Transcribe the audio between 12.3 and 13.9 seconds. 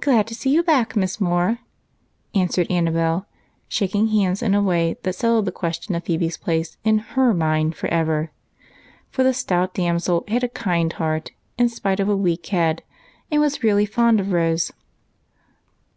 head and was really